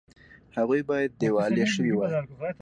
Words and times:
هغوی 0.57 0.81
باید 0.89 1.11
دیوالیه 1.21 1.67
شوي 1.73 1.91
وي 1.95 2.09